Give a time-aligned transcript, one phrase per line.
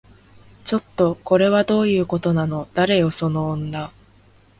[0.65, 2.67] ちょっと、これはどういうことなの？
[2.73, 3.91] 誰よその女